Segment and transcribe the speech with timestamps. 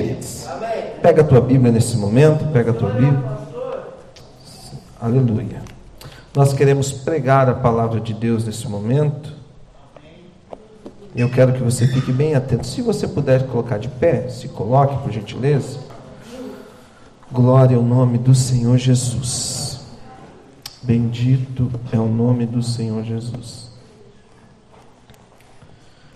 [0.00, 0.46] queridos?
[1.00, 3.36] Pega a tua Bíblia nesse momento, pega a tua Bíblia.
[5.00, 5.62] Aleluia.
[6.34, 9.34] Nós queremos pregar a palavra de Deus nesse momento.
[11.14, 12.66] Eu quero que você fique bem atento.
[12.66, 15.78] Se você puder colocar de pé, se coloque, por gentileza.
[17.32, 19.80] Glória ao nome do Senhor Jesus.
[20.82, 23.70] Bendito é o nome do Senhor Jesus.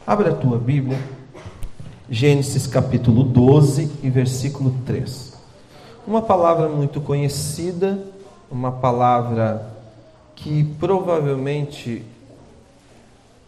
[0.07, 0.99] Abra a tua Bíblia,
[2.13, 5.33] Gênesis capítulo 12 e versículo 3.
[6.05, 8.05] Uma palavra muito conhecida,
[8.51, 9.65] uma palavra
[10.35, 12.05] que provavelmente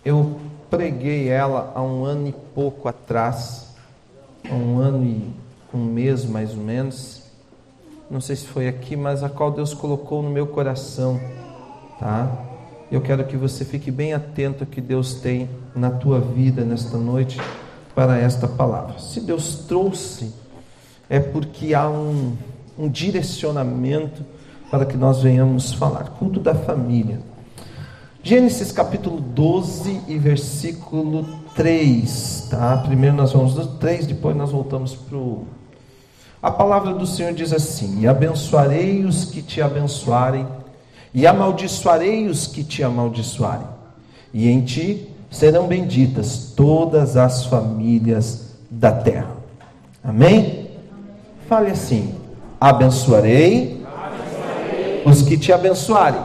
[0.04, 0.38] eu
[0.70, 3.74] preguei ela há um ano e pouco atrás,
[4.48, 5.32] há um ano e
[5.74, 7.24] um mês mais ou menos.
[8.08, 11.20] Não sei se foi aqui, mas a qual Deus colocou no meu coração,
[11.98, 12.30] tá?
[12.92, 16.96] Eu quero que você fique bem atento ao que Deus tem na tua vida nesta
[16.96, 17.40] noite
[17.94, 18.98] para esta palavra.
[18.98, 20.32] Se Deus trouxe,
[21.08, 22.36] é porque há um,
[22.78, 24.24] um direcionamento
[24.70, 26.04] para que nós venhamos falar.
[26.18, 27.20] Culto da família.
[28.22, 32.76] Gênesis capítulo 12 e versículo 3, tá?
[32.78, 35.44] Primeiro nós vamos do 3, depois nós voltamos para o.
[36.40, 40.46] A palavra do Senhor diz assim: E abençoarei os que te abençoarem,
[41.12, 43.66] e amaldiçoarei os que te amaldiçoarem,
[44.32, 49.30] e em ti serão benditas todas as famílias da terra.
[50.04, 50.68] Amém?
[51.48, 52.14] Fale assim:
[52.60, 53.82] abençoarei,
[55.04, 56.20] os que te abençoarem,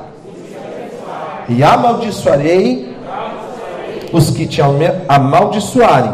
[1.50, 2.96] e amaldiçoarei
[4.12, 4.62] os que te
[5.08, 6.14] amaldiçoarem,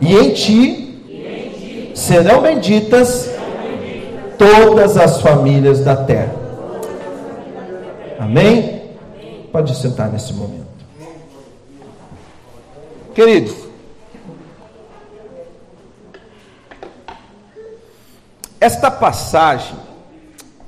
[0.00, 3.30] e em ti serão benditas
[4.38, 6.34] todas as famílias da terra.
[8.18, 8.82] Amém?
[9.50, 10.65] Pode sentar nesse momento.
[13.16, 13.56] Queridos,
[18.60, 19.74] esta passagem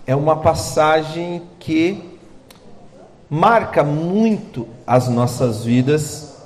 [0.07, 2.19] é uma passagem que
[3.29, 6.39] marca muito as nossas vidas,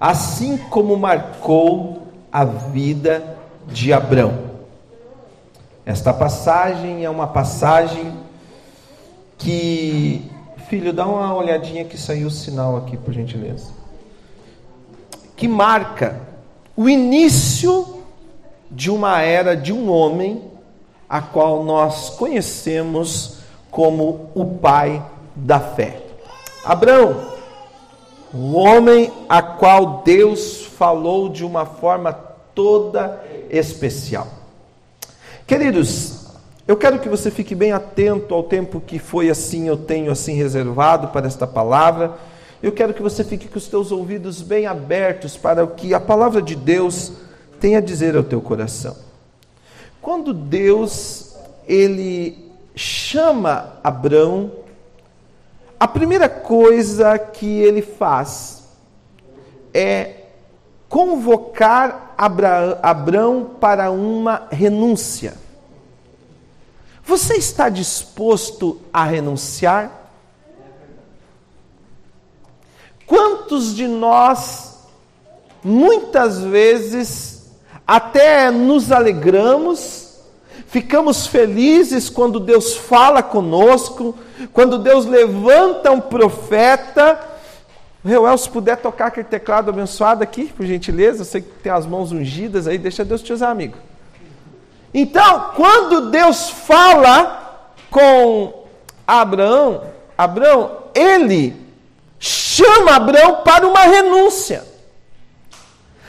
[0.00, 3.38] assim como marcou a vida
[3.68, 4.50] de Abrão.
[5.86, 8.12] Esta passagem é uma passagem
[9.38, 10.28] que,
[10.68, 13.78] filho, dá uma olhadinha que saiu o sinal aqui, por gentileza
[15.40, 16.20] que marca
[16.76, 18.02] o início
[18.70, 20.44] de uma era de um homem
[21.08, 23.38] a qual nós conhecemos
[23.70, 25.02] como o pai
[25.34, 26.02] da fé.
[26.62, 27.32] Abraão,
[28.34, 32.12] o homem a qual Deus falou de uma forma
[32.54, 34.26] toda especial.
[35.46, 36.26] Queridos,
[36.68, 40.34] eu quero que você fique bem atento ao tempo que foi assim, eu tenho assim
[40.34, 42.18] reservado para esta palavra
[42.62, 46.00] eu quero que você fique com os teus ouvidos bem abertos para o que a
[46.00, 47.12] palavra de Deus
[47.58, 48.96] tem a dizer ao teu coração.
[50.00, 51.34] Quando Deus
[51.66, 54.52] ele chama Abrão,
[55.78, 58.64] a primeira coisa que ele faz
[59.72, 60.16] é
[60.88, 65.34] convocar Abraão para uma renúncia.
[67.04, 69.99] Você está disposto a renunciar?
[73.10, 74.86] Quantos de nós,
[75.64, 77.50] muitas vezes,
[77.84, 80.20] até nos alegramos,
[80.68, 84.14] ficamos felizes quando Deus fala conosco,
[84.52, 87.18] quando Deus levanta um profeta.
[88.04, 91.86] Reuel, se puder tocar aquele teclado abençoado aqui, por gentileza, eu sei que tem as
[91.86, 93.76] mãos ungidas aí, deixa Deus te usar, amigo.
[94.94, 98.66] Então, quando Deus fala com
[99.04, 99.82] Abraão,
[100.16, 101.69] Abraão, ele
[102.20, 104.62] chama Abraão para uma renúncia.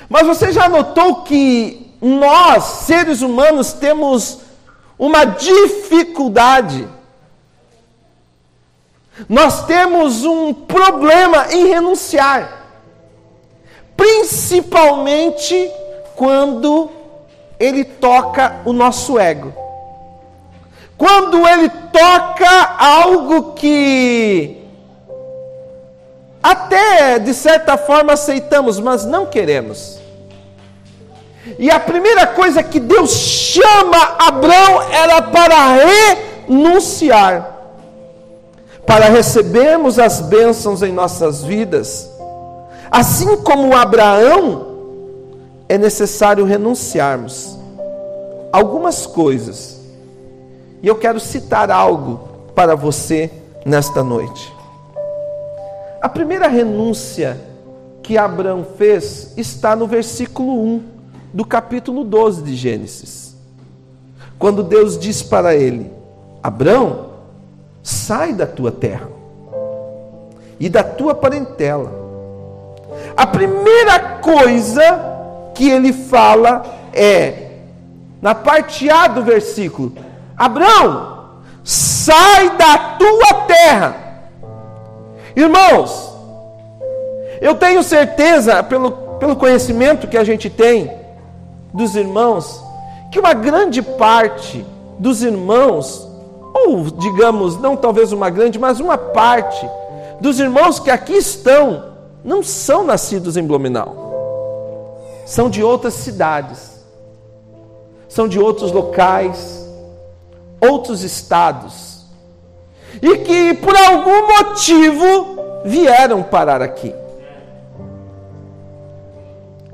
[0.10, 4.40] Mas você já notou que nós, seres humanos, temos
[5.00, 6.86] uma dificuldade.
[9.30, 12.66] Nós temos um problema em renunciar.
[13.96, 15.72] Principalmente
[16.16, 16.90] quando
[17.58, 19.54] ele toca o nosso ego.
[20.98, 24.61] Quando ele toca algo que
[26.42, 30.00] até de certa forma aceitamos, mas não queremos.
[31.58, 35.76] E a primeira coisa que Deus chama Abraão era para
[36.48, 37.58] renunciar,
[38.86, 42.10] para recebermos as bênçãos em nossas vidas.
[42.90, 44.68] Assim como Abraão,
[45.70, 47.58] é necessário renunciarmos
[48.52, 49.80] algumas coisas.
[50.84, 52.20] E eu quero citar algo
[52.54, 53.32] para você
[53.66, 54.61] nesta noite.
[56.02, 57.40] A primeira renúncia
[58.02, 60.84] que Abraão fez está no versículo 1
[61.32, 63.36] do capítulo 12 de Gênesis.
[64.40, 65.92] Quando Deus diz para ele:
[66.42, 67.12] Abrão,
[67.84, 69.08] sai da tua terra
[70.60, 71.92] e da tua parentela.
[73.16, 74.82] A primeira coisa
[75.54, 77.60] que ele fala é,
[78.20, 79.94] na parte A do versículo:
[80.36, 81.30] Abrão,
[81.64, 84.01] sai da tua terra.
[85.36, 86.12] Irmãos,
[87.40, 90.92] eu tenho certeza, pelo, pelo conhecimento que a gente tem
[91.74, 92.62] dos irmãos,
[93.12, 94.66] que uma grande parte
[95.00, 96.08] dos irmãos,
[96.54, 99.68] ou digamos, não talvez uma grande, mas uma parte
[100.20, 101.92] dos irmãos que aqui estão,
[102.24, 104.94] não são nascidos em Blumenau,
[105.26, 106.86] são de outras cidades,
[108.08, 109.68] são de outros locais,
[110.60, 111.91] outros estados,
[113.02, 116.94] e que por algum motivo vieram parar aqui.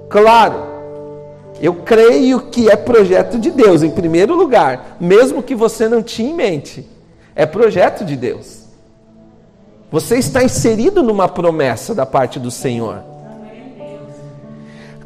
[0.09, 0.65] Claro,
[1.61, 6.29] eu creio que é projeto de Deus, em primeiro lugar, mesmo que você não tinha
[6.29, 6.87] em mente,
[7.35, 8.65] é projeto de Deus.
[9.91, 13.03] Você está inserido numa promessa da parte do Senhor.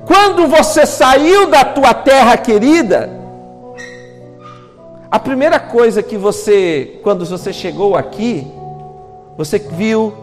[0.06, 3.21] Quando você saiu da tua terra querida,
[5.12, 8.48] a primeira coisa que você, quando você chegou aqui,
[9.38, 10.14] você viu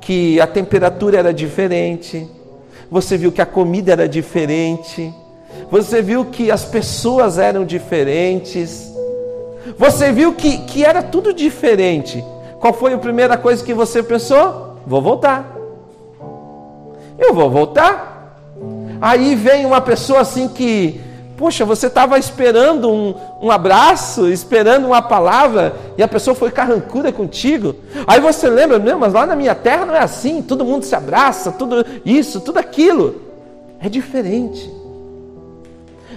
[0.00, 2.26] que a temperatura era diferente,
[2.90, 5.12] você viu que a comida era diferente,
[5.70, 8.90] você viu que as pessoas eram diferentes,
[9.76, 12.24] você viu que, que era tudo diferente.
[12.60, 14.78] Qual foi a primeira coisa que você pensou?
[14.86, 15.54] Vou voltar.
[17.18, 18.38] Eu vou voltar.
[19.02, 20.98] Aí vem uma pessoa assim que,
[21.36, 27.12] poxa, você estava esperando um, um abraço, esperando uma palavra, e a pessoa foi carrancuda
[27.12, 27.74] contigo.
[28.06, 30.94] Aí você lembra, não, mas lá na minha terra não é assim, todo mundo se
[30.94, 33.22] abraça, tudo isso, tudo aquilo.
[33.80, 34.72] É diferente.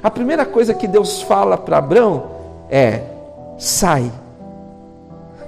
[0.02, 2.32] A primeira coisa que Deus fala para Abraão
[2.70, 3.04] é:
[3.58, 4.12] sai,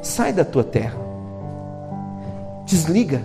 [0.02, 0.98] sai da tua terra,
[2.66, 3.22] desliga.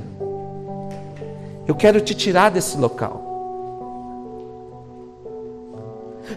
[1.66, 3.23] Eu quero te tirar desse local.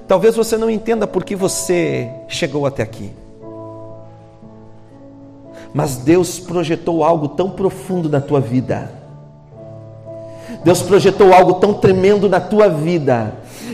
[0.07, 3.11] Talvez você não entenda por que você chegou até aqui.
[5.73, 8.96] Mas Deus projetou algo tão profundo na tua vida.
[10.63, 13.33] Deus projetou algo tão tremendo na tua vida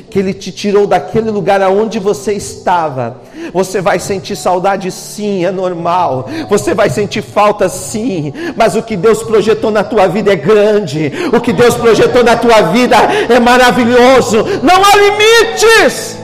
[0.09, 3.17] que Ele te tirou daquele lugar aonde você estava.
[3.51, 6.27] Você vai sentir saudade, sim, é normal.
[6.49, 8.31] Você vai sentir falta, sim.
[8.55, 11.11] Mas o que Deus projetou na tua vida é grande.
[11.33, 12.95] O que Deus projetou na tua vida
[13.29, 14.37] é maravilhoso.
[14.61, 16.17] Não há limites.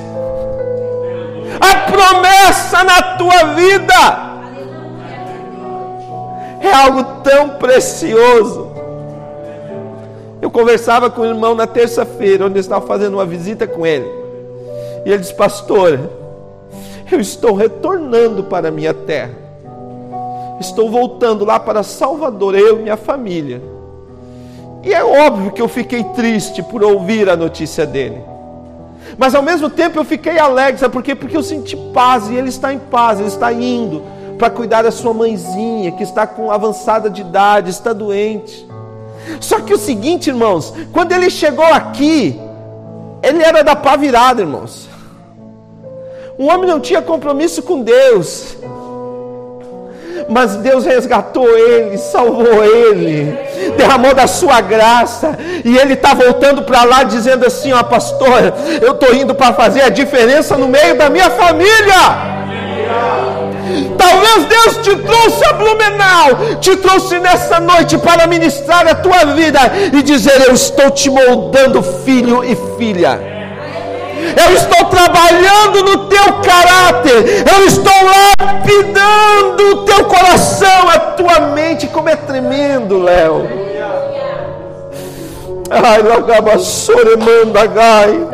[1.60, 4.30] A promessa na tua vida
[6.62, 8.69] é algo tão precioso.
[10.50, 14.10] Eu conversava com o irmão na terça-feira, onde eu estava fazendo uma visita com ele.
[15.06, 16.10] E ele disse: Pastor,
[17.12, 19.30] eu estou retornando para a minha terra.
[20.60, 23.62] Estou voltando lá para Salvador, eu e minha família.
[24.84, 28.20] E é óbvio que eu fiquei triste por ouvir a notícia dele.
[29.20, 31.14] Mas ao mesmo tempo eu fiquei alegre, sabe por quê?
[31.14, 34.02] Porque eu senti paz e ele está em paz, ele está indo
[34.40, 38.68] para cuidar da sua mãezinha, que está com avançada de idade, está doente.
[39.40, 42.40] Só que o seguinte, irmãos, quando ele chegou aqui,
[43.22, 44.88] ele era da pá virada, irmãos.
[46.38, 48.58] Um homem não tinha compromisso com Deus.
[50.30, 53.36] Mas Deus resgatou ele, salvou ele,
[53.76, 58.92] derramou da sua graça, e ele está voltando para lá dizendo assim: ó, pastor, eu
[58.92, 62.40] estou indo para fazer a diferença no meio da minha família.
[63.98, 69.60] Talvez Deus te trouxe a Blumenau, te trouxe nessa noite para ministrar a tua vida
[69.94, 73.20] e dizer: Eu estou te moldando, filho e filha.
[74.20, 77.94] Eu estou trabalhando no teu caráter, eu estou
[78.38, 83.48] lapidando o teu coração, a tua mente, como é tremendo, Léo.
[85.70, 87.16] Ai, lagabassore
[87.74, 88.28] gai.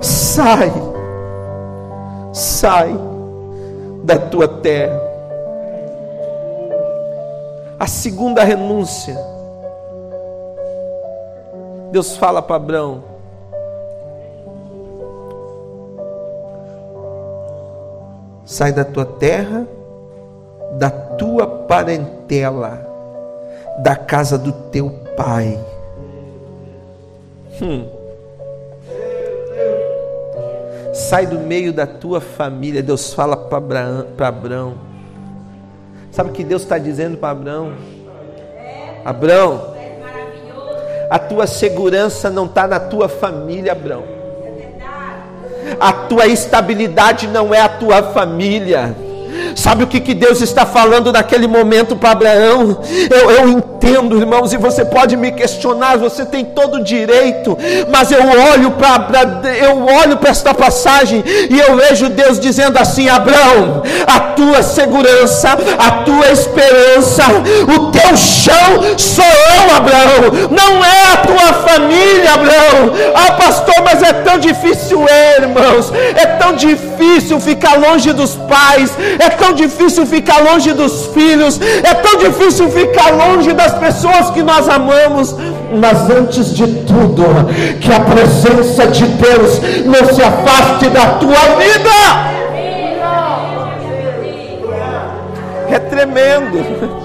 [0.00, 0.89] Sai
[2.32, 2.96] sai
[4.04, 5.00] da tua terra.
[7.78, 9.16] A segunda renúncia.
[11.90, 13.02] Deus fala para Abraão:
[18.44, 19.66] sai da tua terra,
[20.72, 22.86] da tua parentela,
[23.78, 25.58] da casa do teu pai.
[27.62, 27.99] Hum.
[31.10, 32.80] Sai do meio da tua família.
[32.84, 34.74] Deus fala para Abraão.
[36.12, 37.72] Sabe o que Deus está dizendo para Abraão?
[39.04, 39.74] Abraão,
[41.10, 44.04] A tua segurança não está na tua família, Abraão.
[45.80, 48.94] A tua estabilidade não é a tua família.
[49.54, 52.78] Sabe o que, que Deus está falando naquele momento para Abraão?
[53.10, 57.56] Eu, eu entendo, irmãos, e você pode me questionar, você tem todo o direito,
[57.90, 58.22] mas eu
[58.52, 59.10] olho para
[59.60, 65.50] eu olho para esta passagem e eu vejo Deus dizendo assim: Abraão, a tua segurança,
[65.78, 67.24] a tua esperança,
[67.74, 72.92] o teu chão sou eu, Abraão, não é a tua família, Abraão.
[73.14, 78.90] Ah, pastor, mas é tão difícil, é, irmãos, é tão difícil ficar longe dos pais,
[79.20, 84.42] é tão difícil ficar longe dos filhos, é tão difícil ficar longe das pessoas que
[84.42, 85.34] nós amamos.
[85.72, 87.24] Mas antes de tudo,
[87.80, 92.40] que a presença de Deus não se afaste da tua vida.
[95.70, 97.00] É tremendo.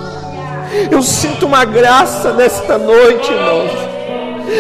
[0.89, 3.71] Eu sinto uma graça nesta noite, irmãos.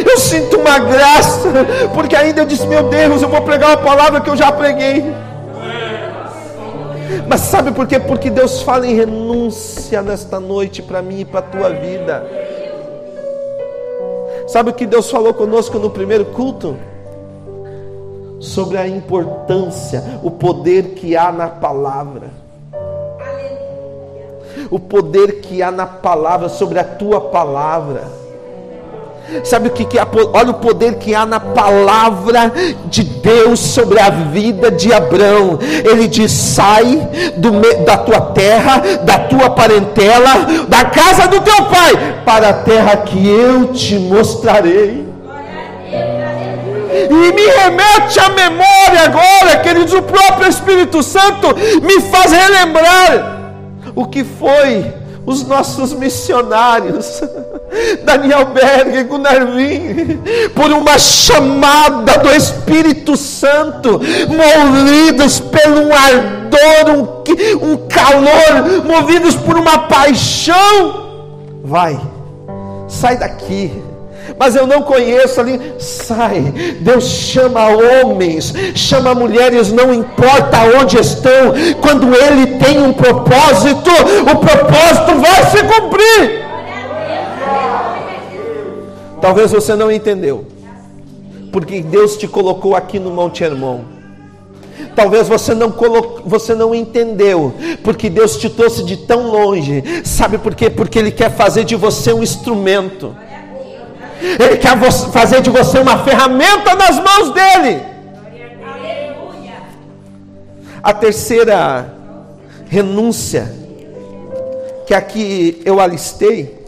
[0.07, 1.49] Eu sinto uma graça,
[1.93, 5.24] porque ainda eu disse: Meu Deus, eu vou pregar uma palavra que eu já preguei.
[7.27, 7.99] Mas sabe por quê?
[7.99, 12.25] Porque Deus fala em renúncia nesta noite para mim e para a tua vida.
[14.47, 16.77] Sabe o que Deus falou conosco no primeiro culto?
[18.39, 22.29] Sobre a importância, o poder que há na palavra.
[24.69, 28.24] O poder que há na palavra, sobre a tua palavra.
[29.43, 30.05] Sabe o que, que é?
[30.33, 32.51] Olha o poder que há na palavra
[32.85, 35.59] de Deus sobre a vida de Abraão.
[35.61, 37.51] Ele diz: sai do,
[37.83, 43.27] da tua terra, da tua parentela, da casa do teu pai, para a terra que
[43.27, 45.05] eu te mostrarei.
[47.09, 51.47] E me remete à memória agora, queridos, o próprio Espírito Santo
[51.81, 53.35] me faz relembrar
[53.93, 54.93] o que foi
[55.25, 57.21] os nossos missionários,
[58.03, 60.19] Daniel Berg, Gunnar Wing,
[60.53, 69.79] por uma chamada do Espírito Santo, movidos pelo ardor, um, um calor, movidos por uma
[69.79, 71.05] paixão.
[71.63, 71.99] Vai,
[72.87, 73.71] sai daqui
[74.37, 75.73] mas eu não conheço ali.
[75.79, 76.41] Sai,
[76.79, 83.91] Deus chama homens, chama mulheres, não importa onde estão, quando Ele tem um propósito,
[84.21, 86.45] o propósito vai se cumprir.
[89.25, 90.45] Talvez você não entendeu,
[91.51, 93.79] porque Deus te colocou aqui no Monte Hermon.
[94.95, 97.51] Talvez você não, colocou, você não entendeu,
[97.83, 99.83] porque Deus te trouxe de tão longe.
[100.03, 100.69] Sabe por quê?
[100.69, 103.15] Porque Ele quer fazer de você um instrumento.
[104.21, 104.79] Ele quer
[105.11, 107.81] fazer de você uma ferramenta nas mãos dele.
[110.83, 111.91] A terceira
[112.67, 113.51] renúncia
[114.85, 116.63] que aqui eu alistei,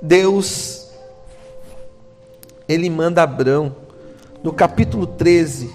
[0.00, 0.75] Deus,
[2.68, 3.74] ele manda Abraão,
[4.42, 5.70] no capítulo 13,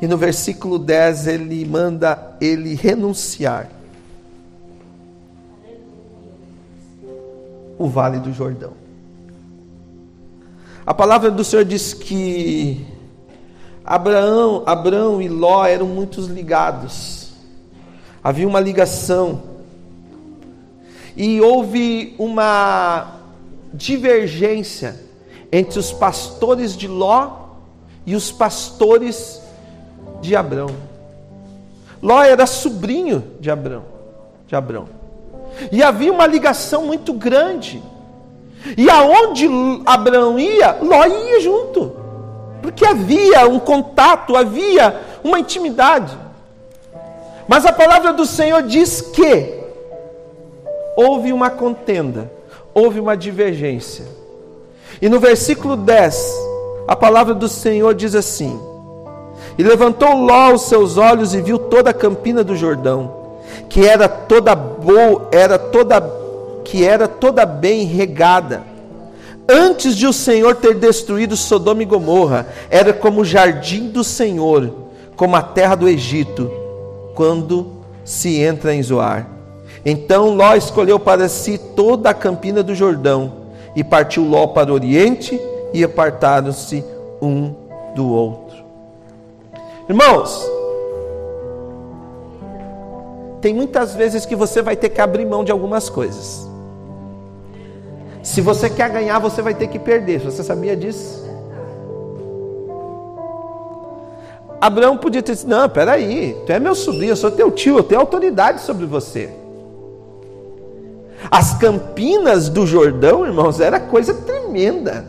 [0.00, 3.70] e no versículo 10, ele manda ele renunciar
[7.78, 8.72] o vale do Jordão.
[10.86, 12.86] A palavra do Senhor diz que
[13.84, 17.32] Abraão, Abraão e Ló eram muito ligados.
[18.22, 19.42] Havia uma ligação.
[21.16, 23.20] E houve uma
[23.72, 25.00] divergência
[25.56, 27.30] entre os pastores de Ló
[28.04, 29.40] e os pastores
[30.20, 30.74] de Abraão.
[32.02, 33.84] Ló era sobrinho de Abraão,
[34.48, 34.88] de Abraão.
[35.70, 37.80] E havia uma ligação muito grande.
[38.76, 39.48] E aonde
[39.86, 41.94] Abraão ia, Ló ia junto.
[42.60, 46.18] Porque havia um contato, havia uma intimidade.
[47.46, 49.62] Mas a palavra do Senhor diz que
[50.96, 52.28] houve uma contenda,
[52.74, 54.23] houve uma divergência.
[55.00, 56.34] E no versículo 10,
[56.86, 58.60] a palavra do Senhor diz assim:
[59.58, 63.12] E levantou Ló os seus olhos e viu toda a campina do Jordão,
[63.68, 66.00] que era toda boa, era toda
[66.64, 68.62] que era toda bem regada.
[69.48, 74.72] Antes de o Senhor ter destruído Sodoma e Gomorra, era como o jardim do Senhor,
[75.14, 76.50] como a terra do Egito,
[77.14, 77.66] quando
[78.04, 79.28] se entra em Zoar.
[79.84, 83.43] Então Ló escolheu para si toda a campina do Jordão,
[83.74, 85.40] e partiu Ló para o oriente,
[85.72, 86.84] e apartaram-se
[87.20, 87.54] um
[87.94, 88.64] do outro.
[89.88, 90.48] Irmãos,
[93.40, 96.48] tem muitas vezes que você vai ter que abrir mão de algumas coisas.
[98.22, 100.20] Se você quer ganhar, você vai ter que perder.
[100.20, 101.22] Você sabia disso?
[104.58, 107.82] Abraão podia ter dito: Não, peraí, tu é meu sobrinho, eu sou teu tio, eu
[107.82, 109.30] tenho autoridade sobre você.
[111.30, 115.06] As campinas do Jordão, irmãos, era coisa tremenda.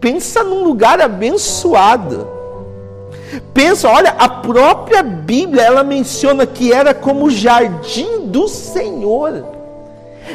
[0.00, 2.28] Pensa num lugar abençoado.
[3.54, 9.46] Pensa, olha, a própria Bíblia ela menciona que era como o jardim do Senhor.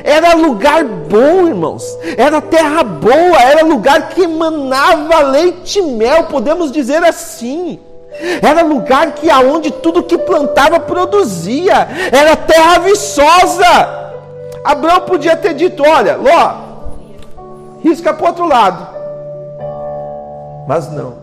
[0.04, 1.84] Era lugar bom, irmãos.
[2.18, 7.80] Era terra boa, era lugar que emanava leite e mel, podemos dizer assim.
[8.42, 11.88] Era lugar que aonde tudo que plantava produzia.
[12.12, 14.07] Era terra viçosa.
[14.68, 16.58] Abraão podia ter dito: Olha, Ló,
[17.82, 18.86] risca para o outro lado.
[20.68, 21.20] Mas não.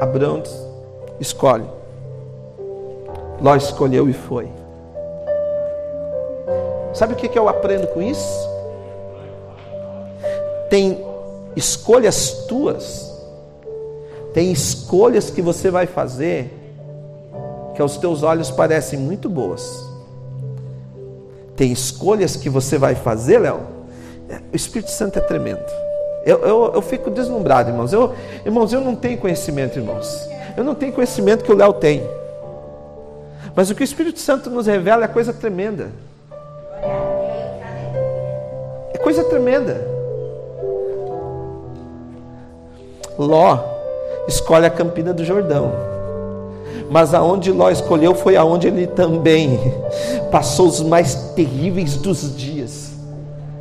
[0.00, 0.40] Abraão
[1.18, 1.66] escolhe.
[3.42, 4.48] Ló escolheu e foi.
[6.92, 8.48] Sabe o que eu aprendo com isso?
[10.70, 11.04] Tem
[11.56, 13.12] escolhas tuas,
[14.32, 16.60] tem escolhas que você vai fazer
[17.74, 19.93] que aos teus olhos parecem muito boas.
[21.56, 23.60] Tem escolhas que você vai fazer, Léo.
[24.52, 25.64] O Espírito Santo é tremendo.
[26.24, 27.92] Eu, eu, eu fico deslumbrado, irmãos.
[27.92, 30.28] Eu, irmãos, eu não tenho conhecimento, irmãos.
[30.56, 32.02] Eu não tenho conhecimento que o Léo tem.
[33.54, 35.90] Mas o que o Espírito Santo nos revela é coisa tremenda.
[38.92, 39.86] É coisa tremenda.
[43.18, 43.58] Ló
[44.26, 45.93] escolhe a Campina do Jordão.
[46.94, 49.58] Mas aonde Ló escolheu foi aonde ele também
[50.30, 52.92] passou os mais terríveis dos dias.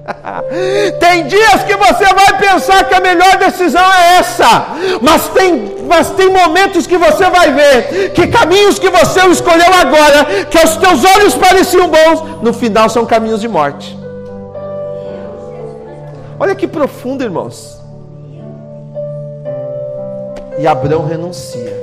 [0.99, 4.67] tem dias que você vai pensar que a melhor decisão é essa,
[5.01, 10.45] mas tem, mas tem momentos que você vai ver que caminhos que você escolheu agora,
[10.45, 13.97] que aos teus olhos pareciam bons, no final são caminhos de morte.
[16.39, 17.81] Olha que profundo, irmãos.
[20.59, 21.82] E Abraão renuncia.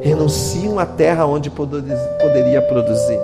[0.00, 3.20] Renuncia uma terra onde poderia produzir.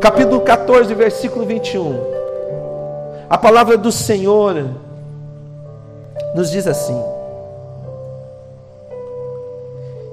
[0.00, 2.18] Capítulo 14, versículo 21.
[3.28, 4.70] A palavra do Senhor
[6.34, 6.98] nos diz assim: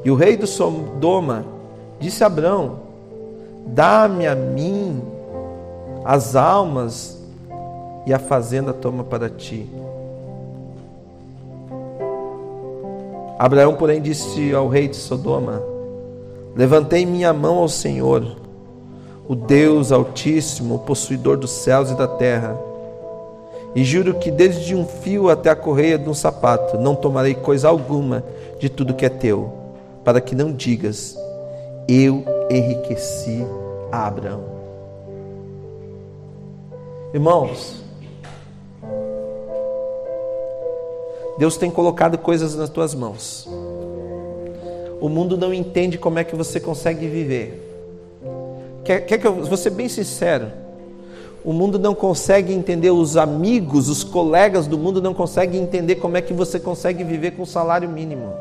[0.03, 1.45] E o rei do Sodoma
[1.99, 2.79] disse a Abraão:
[3.67, 5.01] Dá-me a mim
[6.03, 7.17] as almas
[8.05, 9.69] e a fazenda toma para ti.
[13.37, 15.61] Abraão, porém, disse ao rei de Sodoma:
[16.55, 18.37] Levantei minha mão ao Senhor,
[19.27, 22.57] o Deus Altíssimo, possuidor dos céus e da terra,
[23.75, 27.67] e juro que desde um fio até a correia de um sapato não tomarei coisa
[27.67, 28.23] alguma
[28.57, 29.51] de tudo que é teu,
[30.03, 31.17] para que não digas:
[31.89, 33.45] Eu enriqueci
[33.91, 34.43] a Abraão.
[37.13, 37.84] Irmãos,
[41.37, 43.47] Deus tem colocado coisas nas tuas mãos.
[45.01, 47.61] O mundo não entende como é que você consegue viver.
[48.83, 50.51] Quer, quer que eu vou ser bem sincero?
[51.43, 56.17] O mundo não consegue entender, os amigos, os colegas do mundo não conseguem entender como
[56.17, 58.33] é que você consegue viver com salário mínimo.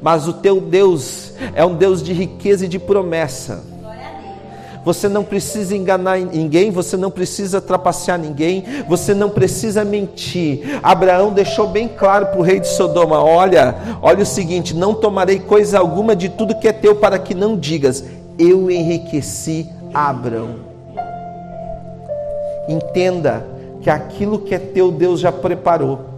[0.00, 3.62] Mas o teu Deus é um Deus de riqueza e de promessa.
[4.84, 10.80] Você não precisa enganar ninguém, você não precisa trapacear ninguém, você não precisa mentir.
[10.82, 15.38] Abraão deixou bem claro para o rei de Sodoma: olha, olha o seguinte: não tomarei
[15.38, 18.04] coisa alguma de tudo que é teu, para que não digas,
[18.38, 20.56] eu enriqueci Abraão.
[22.68, 23.44] Entenda
[23.82, 26.09] que aquilo que é teu, Deus já preparou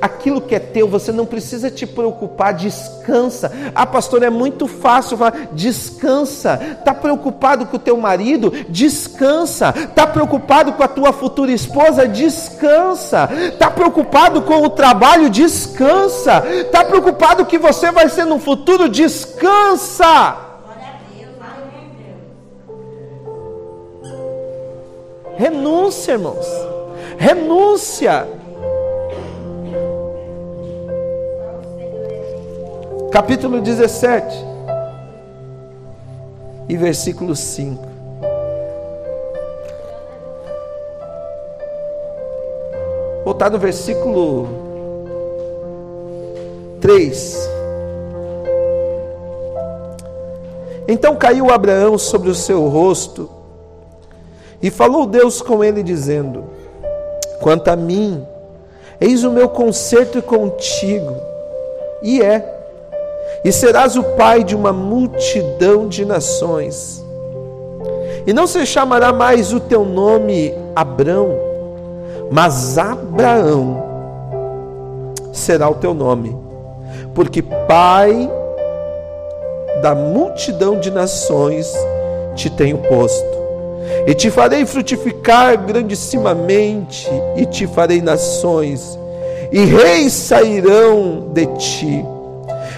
[0.00, 3.52] aquilo que é teu, você não precisa te preocupar, descansa.
[3.74, 6.58] Ah, pastor, é muito fácil falar, descansa.
[6.78, 8.50] Está preocupado com o teu marido?
[8.68, 9.74] Descansa.
[9.76, 12.08] Está preocupado com a tua futura esposa?
[12.08, 13.28] Descansa.
[13.52, 15.28] Está preocupado com o trabalho?
[15.28, 16.42] Descansa.
[16.48, 18.88] Está preocupado que você vai ser no futuro?
[18.88, 20.48] Descansa.
[25.36, 26.46] Renúncia, irmãos.
[27.16, 28.39] Renúncia.
[33.10, 34.36] Capítulo 17
[36.68, 37.84] e versículo 5.
[43.24, 44.46] Voltar no versículo
[46.80, 47.50] 3.
[50.86, 53.28] Então caiu Abraão sobre o seu rosto
[54.62, 56.44] e falou Deus com ele, dizendo:
[57.40, 58.24] Quanto a mim,
[59.00, 61.16] eis o meu conserto contigo,
[62.04, 62.59] e é
[63.44, 67.04] e serás o pai de uma multidão de nações.
[68.26, 71.36] E não se chamará mais o teu nome Abrão,
[72.30, 73.82] mas Abraão
[75.32, 76.36] será o teu nome,
[77.14, 78.30] porque pai
[79.82, 81.72] da multidão de nações
[82.34, 83.40] te tenho posto.
[84.06, 88.98] e te farei frutificar grandissimamente, e te farei nações,
[89.50, 92.04] e reis sairão de ti.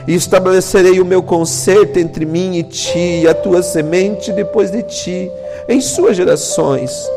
[0.06, 4.82] E estabelecerei o meu conserto entre mim e ti, e a tua semente depois de
[4.82, 5.30] ti,
[5.68, 7.08] em suas gerações,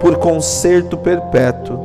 [0.00, 1.78] por conserto perpétuo,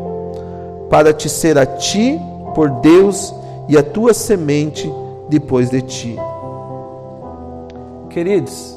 [0.89, 2.19] para te ser a ti
[2.53, 3.33] por Deus
[3.67, 4.91] e a tua semente
[5.29, 6.15] depois de ti.
[8.09, 8.75] Queridos,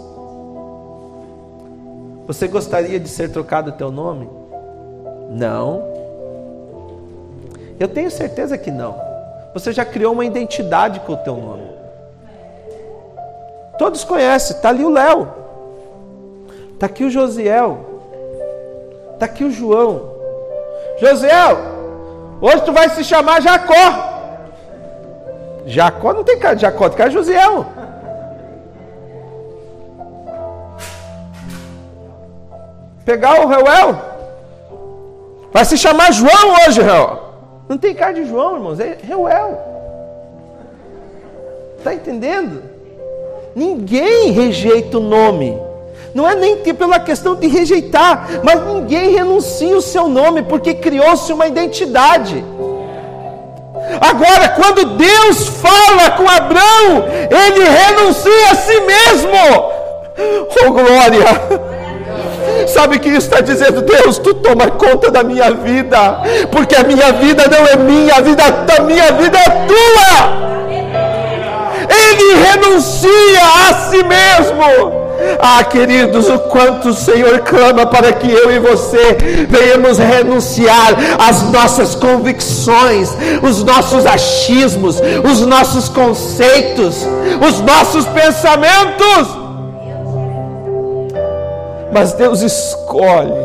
[2.26, 4.28] você gostaria de ser trocado o teu nome?
[5.30, 5.82] Não.
[7.78, 9.07] Eu tenho certeza que não.
[9.54, 11.68] Você já criou uma identidade com o teu nome.
[13.78, 15.28] Todos conhecem, está ali o Léo.
[16.74, 17.78] Está aqui o Josiel.
[19.14, 20.16] Está aqui o João.
[21.00, 21.58] Josiel,
[22.40, 24.08] hoje tu vai se chamar Jacó.
[25.66, 27.78] Jacó não tem cara de Jacó, tem cara de Josiel.
[33.08, 33.98] pegar o Reuel.
[35.50, 37.17] Vai se chamar João hoje, Reuel.
[37.68, 39.58] Não tem cara de João, irmãos, é Reuel.
[41.76, 42.62] Está entendendo?
[43.54, 45.58] Ninguém rejeita o nome.
[46.14, 51.32] Não é nem pela questão de rejeitar, mas ninguém renuncia o seu nome, porque criou-se
[51.32, 52.42] uma identidade.
[54.00, 59.30] Agora, quando Deus fala com Abraão, ele renuncia a si mesmo.
[60.66, 61.77] Oh glória!
[62.68, 63.82] Sabe que isso está dizendo?
[63.82, 66.20] Deus, tu toma conta da minha vida,
[66.52, 70.48] porque a minha vida não é minha, a vida da minha vida é tua.
[71.88, 75.08] Ele renuncia a si mesmo.
[75.40, 79.16] Ah, queridos, o quanto o Senhor clama para que eu e você
[79.48, 83.10] venhamos renunciar às nossas convicções,
[83.42, 87.06] os nossos achismos, os nossos conceitos,
[87.40, 89.47] os nossos pensamentos
[91.98, 93.44] mas Deus escolhe.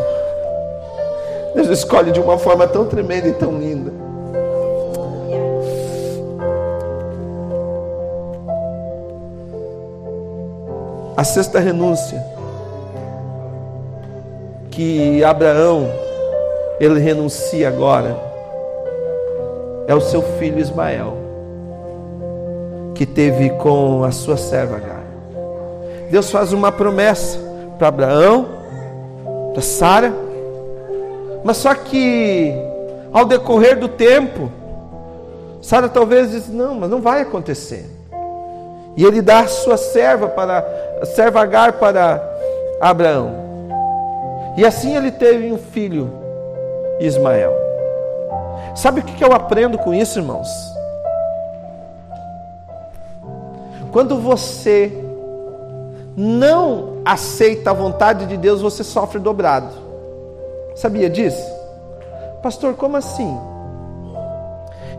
[1.56, 3.92] Deus escolhe de uma forma tão tremenda e tão linda.
[11.18, 12.24] A sexta renúncia
[14.70, 15.90] que Abraão
[16.80, 18.16] ele renuncia agora
[19.88, 21.18] é o seu filho Ismael
[22.94, 25.04] que teve com a sua serva Agar.
[26.12, 28.48] Deus faz uma promessa para Abraão,
[29.54, 30.14] para Sara.
[31.44, 32.54] Mas só que
[33.12, 34.52] ao decorrer do tempo,
[35.62, 37.90] Sara talvez diz: "Não, mas não vai acontecer".
[38.96, 40.66] E ele dá a sua serva para
[41.02, 42.22] a serva Agar para
[42.80, 43.44] Abraão.
[44.56, 46.12] E assim ele teve um filho,
[47.00, 47.54] Ismael.
[48.76, 50.48] Sabe o que eu aprendo com isso, irmãos?
[53.92, 55.03] Quando você
[56.16, 59.70] não aceita a vontade de Deus, você sofre dobrado.
[60.76, 61.52] Sabia disso?
[62.42, 63.38] Pastor, como assim?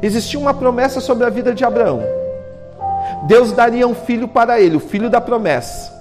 [0.03, 2.03] Existia uma promessa sobre a vida de Abraão.
[3.27, 5.93] Deus daria um filho para ele, o filho da promessa.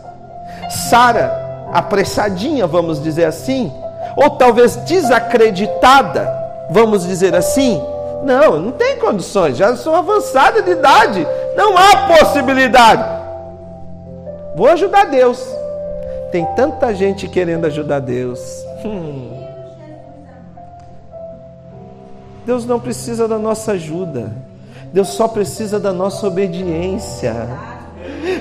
[0.89, 3.71] Sara, apressadinha, vamos dizer assim,
[4.15, 6.32] ou talvez desacreditada,
[6.69, 7.82] vamos dizer assim,
[8.23, 13.22] não, não tem condições, já sou avançada de idade, não há possibilidade.
[14.55, 15.43] Vou ajudar Deus.
[16.31, 18.39] Tem tanta gente querendo ajudar Deus.
[18.85, 19.43] Hum.
[22.45, 24.31] Deus não precisa da nossa ajuda.
[24.91, 27.47] Deus só precisa da nossa obediência.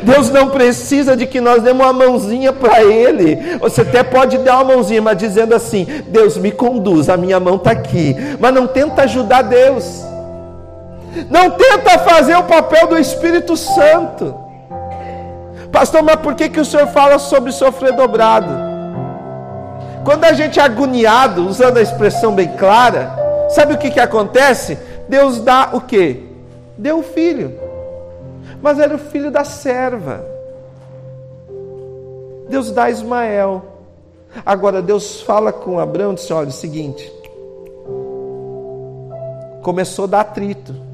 [0.03, 3.59] Deus não precisa de que nós demos uma mãozinha para Ele.
[3.59, 7.57] Você até pode dar uma mãozinha, mas dizendo assim: Deus me conduz, a minha mão
[7.57, 8.15] está aqui.
[8.39, 10.03] Mas não tenta ajudar Deus.
[11.31, 14.42] Não tenta fazer o papel do Espírito Santo.
[15.73, 18.53] Pastor, mas por que, que o senhor fala sobre sofrer dobrado?
[20.05, 23.11] Quando a gente é agoniado, usando a expressão bem clara,
[23.49, 24.79] sabe o que, que acontece?
[25.09, 26.25] Deus dá o quê?
[26.77, 27.59] Deu o filho.
[28.61, 30.25] Mas era o filho da serva.
[32.51, 33.63] Deus dá Ismael.
[34.45, 37.11] Agora Deus fala com Abraão e diz: olha, é o seguinte.
[39.63, 40.92] Começou a dar atrito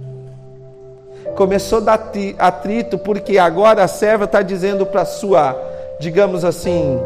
[1.39, 5.57] começou a dar atrito, porque agora a serva está dizendo para sua,
[6.01, 6.99] digamos assim,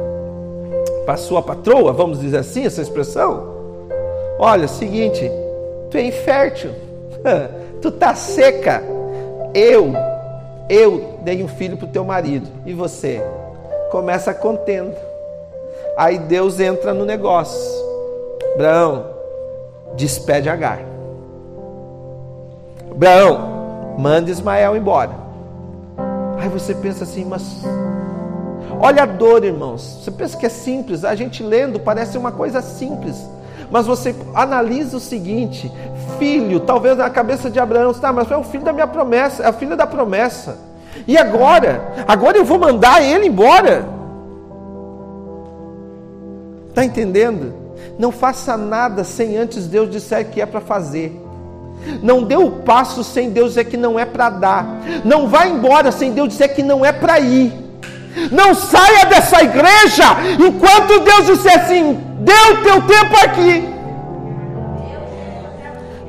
[1.05, 3.53] para sua patroa, vamos dizer assim, essa expressão.
[4.39, 5.31] Olha, seguinte,
[5.91, 6.71] tu é infértil,
[7.83, 8.83] tu tá seca.
[9.53, 9.93] Eu,
[10.67, 13.23] eu dei um filho para o teu marido, e você?
[13.91, 14.97] Começa a contenda.
[15.95, 17.71] Aí Deus entra no negócio.
[18.55, 19.05] Abraão,
[19.95, 20.81] despede Agar.
[22.91, 23.52] Abraão,
[23.99, 25.13] manda Ismael embora.
[26.39, 27.63] Aí você pensa assim, mas
[28.85, 30.01] Olha a dor, irmãos.
[30.03, 33.17] Você pensa que é simples, a gente lendo parece uma coisa simples.
[33.71, 35.71] Mas você analisa o seguinte:
[36.19, 39.47] filho, talvez na cabeça de Abraão, tá, mas é o filho da minha promessa, é
[39.47, 40.59] a filha da promessa.
[41.07, 41.81] E agora?
[42.09, 43.87] Agora eu vou mandar ele embora.
[46.69, 47.55] Está entendendo?
[47.99, 51.17] Não faça nada sem antes Deus disser que é para fazer.
[52.03, 54.67] Não dê o passo sem Deus dizer que não é para dar.
[55.05, 57.53] Não vá embora sem Deus dizer que não é para ir.
[58.31, 60.05] Não saia dessa igreja
[60.39, 63.73] enquanto Deus disser assim: deu teu tempo aqui.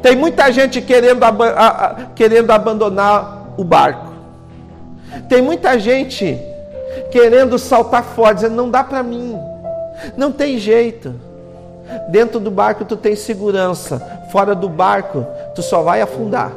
[0.02, 1.40] Tem muita gente querendo, ab
[2.14, 4.12] querendo abandonar o barco.
[5.30, 6.38] Tem muita gente
[7.10, 9.40] querendo saltar fora, dizendo: não dá para mim,
[10.18, 11.16] não tem jeito.
[12.10, 16.52] Dentro do barco tu tem segurança, fora do barco tu só vai afundar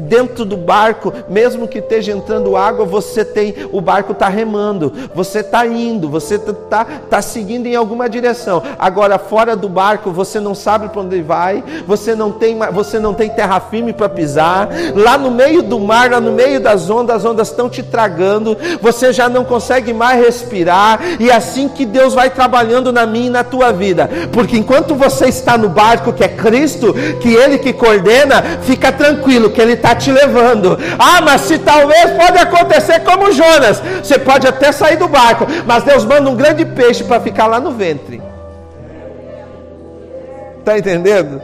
[0.00, 5.40] dentro do barco, mesmo que esteja entrando água, você tem, o barco está remando, você
[5.40, 8.62] está indo, você está tá seguindo em alguma direção.
[8.78, 13.14] Agora, fora do barco, você não sabe para onde vai, você não tem, você não
[13.14, 14.68] tem terra firme para pisar.
[14.94, 18.56] Lá no meio do mar, lá no meio das ondas, as ondas estão te tragando,
[18.80, 23.26] você já não consegue mais respirar, e é assim que Deus vai trabalhando na minha
[23.26, 27.58] e na tua vida, porque enquanto você está no barco, que é Cristo, que Ele
[27.58, 30.78] que coordena, fica tranquilo, que Ele está está te levando.
[30.98, 35.82] Ah, mas se talvez pode acontecer como Jonas, você pode até sair do barco, mas
[35.84, 38.22] Deus manda um grande peixe para ficar lá no ventre.
[40.58, 41.40] Está entendendo?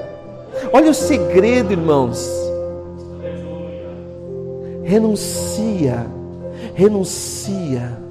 [0.73, 2.29] Olha o segredo, irmãos.
[4.85, 6.07] Renuncia,
[6.75, 8.07] renuncia.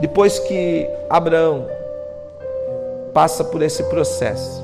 [0.00, 1.66] Depois que Abraão
[3.12, 4.62] passa por esse processo.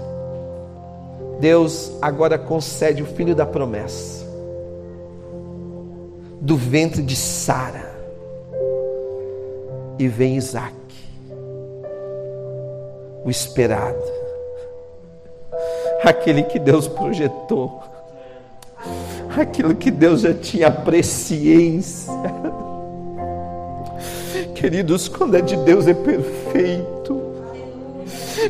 [1.41, 4.25] Deus agora concede o filho da promessa,
[6.41, 7.95] do ventre de Sara,
[9.99, 10.75] e vem Isaac,
[13.25, 14.03] o esperado,
[16.03, 17.83] aquele que Deus projetou,
[19.39, 22.13] aquilo que Deus já tinha presciência.
[24.55, 27.26] Queridos, quando é de Deus é perfeito.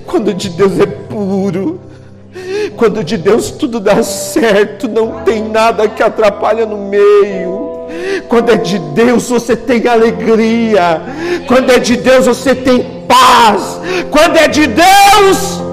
[0.05, 1.81] Quando de Deus é puro,
[2.77, 7.67] quando de Deus tudo dá certo, não tem nada que atrapalha no meio.
[8.29, 11.01] Quando é de Deus você tem alegria.
[11.47, 13.81] Quando é de Deus você tem paz.
[14.11, 15.67] Quando é de Deus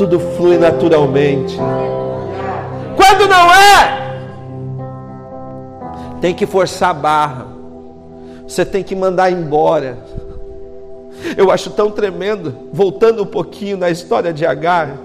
[0.00, 1.58] tudo flui naturalmente.
[2.96, 4.16] Quando não é,
[6.22, 7.46] tem que forçar a barra.
[8.48, 9.98] Você tem que mandar embora.
[11.36, 14.96] Eu acho tão tremendo, voltando um pouquinho na história de Agar,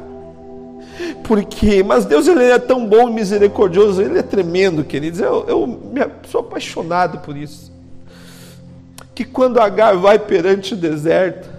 [1.23, 5.19] porque, mas Deus ele é tão bom e misericordioso, ele é tremendo, queridos.
[5.19, 7.73] Eu, eu me, sou apaixonado por isso.
[9.13, 11.49] Que quando Agar vai perante o deserto,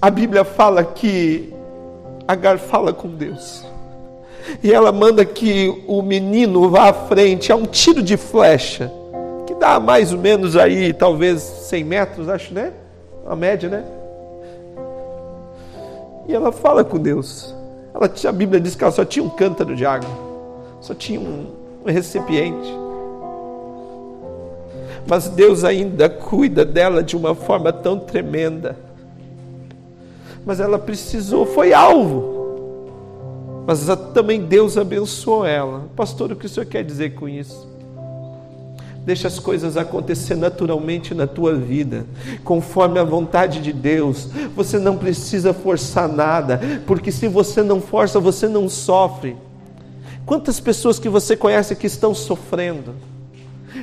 [0.00, 1.52] a Bíblia fala que
[2.26, 3.64] Agar fala com Deus.
[4.62, 8.90] E ela manda que o menino vá à frente, a um tiro de flecha,
[9.46, 12.72] que dá mais ou menos aí, talvez 100 metros, acho, né?
[13.28, 13.84] A média, né?
[16.26, 17.54] E ela fala com Deus.
[17.94, 20.10] Ela, a Bíblia diz que ela só tinha um cântaro de água,
[20.80, 21.46] só tinha um,
[21.84, 22.68] um recipiente.
[25.06, 28.76] Mas Deus ainda cuida dela de uma forma tão tremenda.
[30.44, 32.36] Mas ela precisou, foi alvo.
[33.66, 35.84] Mas também Deus abençoou ela.
[35.96, 37.66] Pastor, o que o senhor quer dizer com isso?
[39.04, 42.06] Deixa as coisas acontecer naturalmente na tua vida,
[42.44, 44.28] conforme a vontade de Deus.
[44.54, 49.36] Você não precisa forçar nada, porque se você não força, você não sofre.
[50.26, 52.94] Quantas pessoas que você conhece que estão sofrendo?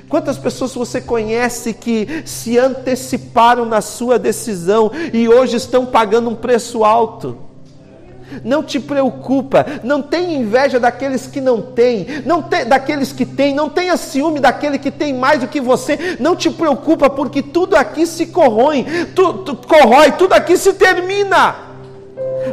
[0.08, 6.36] Quantas pessoas você conhece que se anteciparam na sua decisão e hoje estão pagando um
[6.36, 7.38] preço alto?
[8.44, 13.54] Não te preocupa, não tenha inveja daqueles que não têm, não te, daqueles que têm,
[13.54, 16.18] não tenha ciúme daquele que tem mais do que você.
[16.20, 18.86] Não te preocupa, porque tudo aqui se corrói,
[19.16, 21.56] tu, tu, corrói, tudo aqui se termina.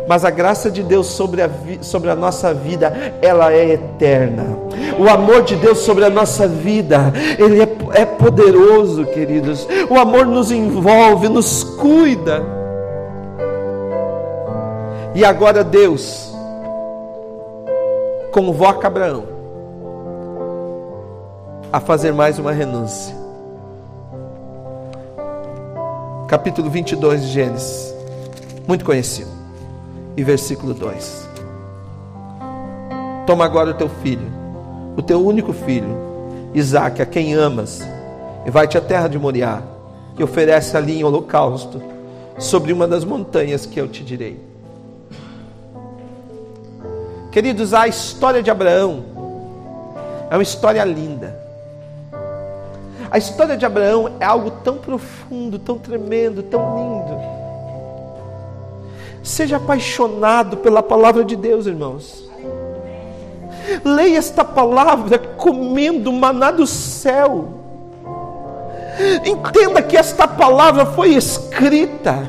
[0.08, 4.58] Mas a graça de Deus sobre a, sobre a nossa vida, ela é eterna.
[4.98, 7.68] O amor de Deus sobre a nossa vida, ele é,
[8.02, 9.66] é poderoso, queridos.
[9.88, 12.61] O amor nos envolve, nos cuida.
[15.14, 16.32] E agora Deus
[18.32, 19.24] convoca Abraão
[21.70, 23.14] a fazer mais uma renúncia.
[26.26, 27.94] Capítulo 22 de Gênesis,
[28.66, 29.28] muito conhecido,
[30.16, 31.28] e versículo 2.
[33.26, 34.32] Toma agora o teu filho,
[34.96, 35.94] o teu único filho,
[36.54, 37.86] Isaac, a quem amas,
[38.46, 39.62] e vai-te à terra de Moriá,
[40.18, 41.82] e oferece ali em holocausto,
[42.38, 44.51] sobre uma das montanhas que eu te direi.
[47.32, 49.04] Queridos, a história de Abraão
[50.30, 51.34] é uma história linda.
[53.10, 57.18] A história de Abraão é algo tão profundo, tão tremendo, tão lindo.
[59.22, 62.22] Seja apaixonado pela palavra de Deus, irmãos.
[63.82, 67.48] Leia esta palavra comendo maná do céu.
[69.24, 72.28] Entenda que esta palavra foi escrita,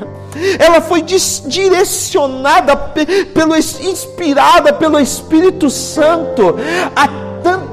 [0.58, 6.56] ela foi direcionada, pelo, inspirada pelo Espírito Santo.
[6.94, 7.23] A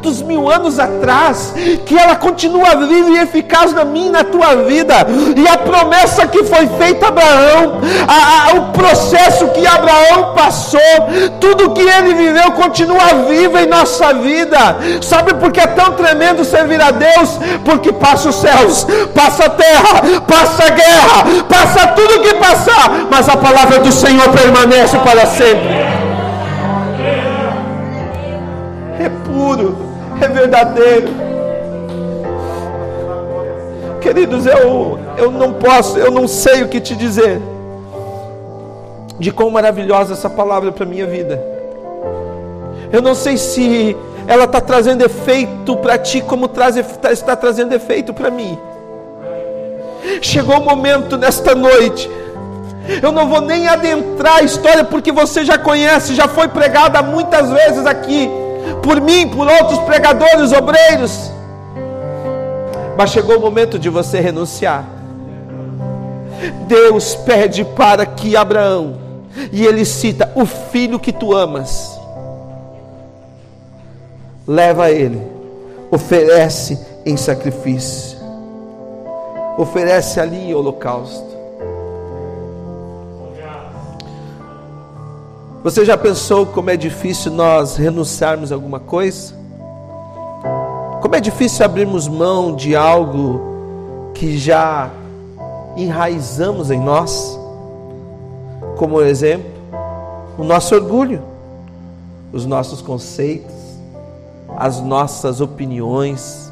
[0.02, 1.54] tantos mil anos atrás,
[1.86, 4.96] que ela continua viva e eficaz na minha e na tua vida.
[5.36, 10.80] E a promessa que foi feita a Abraão, a, a, o processo que Abraão passou,
[11.40, 14.78] tudo que ele viveu continua vivo em nossa vida.
[15.02, 17.40] Sabe por que é tão tremendo servir a Deus?
[17.64, 23.30] Porque passa os céus, passa a terra, passa a guerra, passa tudo que passar, mas
[23.30, 25.92] a palavra do Senhor permanece para sempre.
[29.02, 29.91] é puro,
[30.26, 31.08] é verdadeiro.
[34.02, 37.40] Queridos, eu, eu não posso, eu não sei o que te dizer
[39.20, 41.42] de quão maravilhosa essa palavra para a minha vida.
[42.92, 43.96] Eu não sei se
[44.28, 48.58] ela está trazendo efeito para ti, como traz, está trazendo efeito para mim.
[50.22, 52.10] Chegou o momento nesta noite.
[53.02, 57.50] Eu não vou nem adentrar a história, porque você já conhece, já foi pregada muitas
[57.52, 58.30] vezes aqui
[58.84, 61.32] por mim, por outros pregadores, obreiros.
[62.98, 64.86] Mas chegou o momento de você renunciar.
[66.68, 68.98] Deus pede para que Abraão,
[69.52, 72.00] e ele cita: O filho que tu amas,
[74.48, 75.22] leva ele,
[75.92, 78.18] oferece em sacrifício,
[79.58, 81.31] oferece ali em holocausto.
[85.64, 89.36] Você já pensou como é difícil nós renunciarmos a alguma coisa?
[91.00, 94.90] Como é difícil abrirmos mão de algo que já
[95.78, 97.40] enraizamos em nós?
[98.76, 99.52] Como exemplo,
[100.36, 101.22] o nosso orgulho,
[102.34, 103.54] os nossos conceitos,
[104.58, 106.52] as nossas opiniões,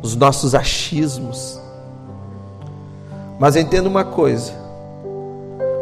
[0.00, 1.60] os nossos achismos.
[3.40, 4.52] Mas entenda uma coisa: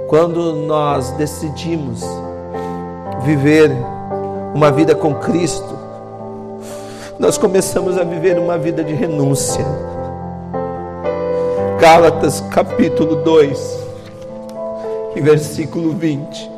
[0.09, 2.03] quando nós decidimos
[3.21, 3.71] viver
[4.55, 5.79] uma vida com Cristo,
[7.19, 9.65] nós começamos a viver uma vida de renúncia.
[11.79, 13.79] Gálatas capítulo 2,
[15.17, 16.51] versículo 20.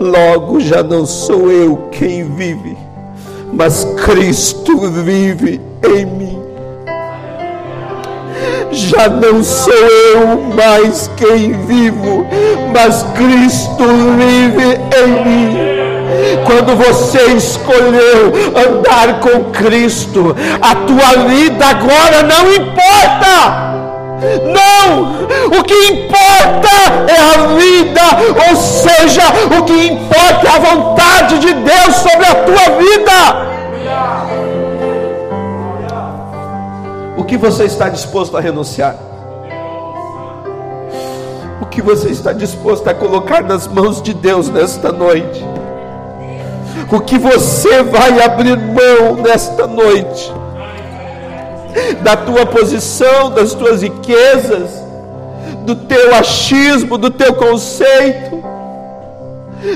[0.00, 2.76] Logo já não sou eu quem vive,
[3.52, 6.31] mas Cristo vive em mim.
[8.72, 12.26] Já não sou eu mais quem vivo,
[12.72, 13.84] mas Cristo
[14.16, 15.58] vive em mim.
[16.46, 23.72] Quando você escolheu andar com Cristo, a tua vida agora não importa.
[24.42, 25.22] Não!
[25.58, 26.70] O que importa
[27.08, 28.00] é a vida,
[28.48, 29.22] ou seja,
[29.58, 33.52] o que importa é a vontade de Deus sobre a tua vida.
[37.22, 38.96] O que você está disposto a renunciar?
[41.60, 45.40] O que você está disposto a colocar nas mãos de Deus nesta noite?
[46.90, 50.32] O que você vai abrir mão nesta noite?
[52.02, 54.70] Da tua posição, das tuas riquezas,
[55.64, 58.42] do teu achismo, do teu conceito,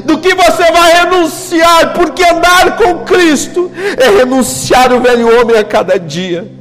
[0.05, 5.63] do que você vai renunciar, porque andar com Cristo é renunciar o velho homem a
[5.63, 6.57] cada dia.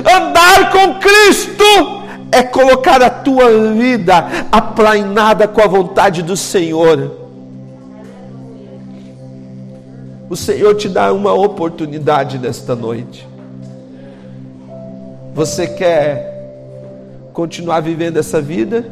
[0.00, 1.64] Andar com Cristo
[2.30, 7.16] é colocar a tua vida aplainada com a vontade do Senhor.
[10.28, 13.26] O Senhor te dá uma oportunidade nesta noite.
[15.34, 18.84] Você quer continuar vivendo essa vida?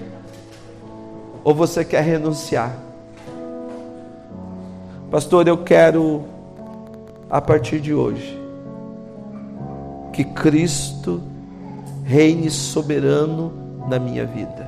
[1.45, 2.75] Ou você quer renunciar?
[5.11, 6.25] Pastor, eu quero,
[7.31, 8.36] a partir de hoje,
[10.17, 11.21] que Cristo
[12.03, 13.53] reine soberano
[13.87, 14.66] na minha vida.